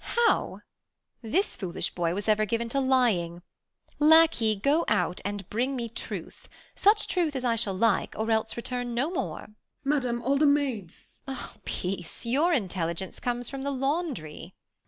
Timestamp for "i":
7.45-7.55